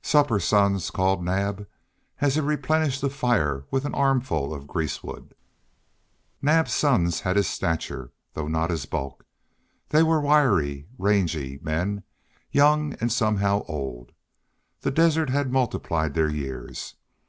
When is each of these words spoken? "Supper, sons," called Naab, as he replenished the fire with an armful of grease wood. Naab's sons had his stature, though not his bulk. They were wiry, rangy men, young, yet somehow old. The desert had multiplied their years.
"Supper, 0.00 0.38
sons," 0.38 0.92
called 0.92 1.24
Naab, 1.24 1.66
as 2.20 2.36
he 2.36 2.40
replenished 2.40 3.00
the 3.00 3.10
fire 3.10 3.64
with 3.72 3.84
an 3.84 3.96
armful 3.96 4.54
of 4.54 4.68
grease 4.68 5.02
wood. 5.02 5.34
Naab's 6.40 6.72
sons 6.72 7.22
had 7.22 7.34
his 7.34 7.48
stature, 7.48 8.12
though 8.34 8.46
not 8.46 8.70
his 8.70 8.86
bulk. 8.86 9.26
They 9.88 10.04
were 10.04 10.20
wiry, 10.20 10.86
rangy 10.98 11.58
men, 11.62 12.04
young, 12.52 12.92
yet 12.92 13.10
somehow 13.10 13.64
old. 13.64 14.12
The 14.82 14.92
desert 14.92 15.30
had 15.30 15.50
multiplied 15.50 16.14
their 16.14 16.30
years. 16.30 16.94